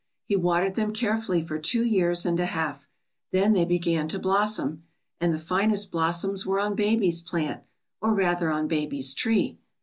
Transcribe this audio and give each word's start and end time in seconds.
"He 0.25 0.35
watered 0.35 0.73
them 0.73 0.93
carefully 0.93 1.43
for 1.45 1.59
two 1.59 1.83
years 1.85 2.25
and 2.25 2.39
a 2.39 2.47
half; 2.47 2.89
then 3.29 3.53
they 3.53 3.65
began 3.65 4.07
to 4.07 4.17
blossom. 4.17 4.81
And 5.19 5.31
the 5.31 5.37
finest 5.37 5.91
blossoms 5.91 6.43
were 6.43 6.59
on 6.59 6.73
baby's 6.73 7.21
plant, 7.21 7.61
or 8.01 8.15
rather 8.15 8.49
on 8.49 8.67
baby's 8.67 9.13
tree. 9.13 9.59